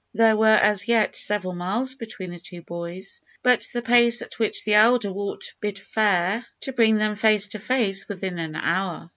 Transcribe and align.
There 0.15 0.35
were 0.35 0.47
as 0.47 0.87
yet 0.87 1.15
several 1.15 1.53
miles 1.53 1.93
between 1.93 2.31
the 2.31 2.39
two 2.39 2.63
boys, 2.63 3.21
but 3.43 3.67
the 3.71 3.83
pace 3.83 4.23
at 4.23 4.39
which 4.39 4.63
the 4.65 4.73
elder 4.73 5.11
walked 5.13 5.53
bid 5.59 5.77
fair 5.77 6.43
to 6.61 6.73
bring 6.73 6.95
them 6.97 7.15
face 7.15 7.49
to 7.49 7.59
face 7.59 8.07
within 8.07 8.39
an 8.39 8.55
hour. 8.55 9.09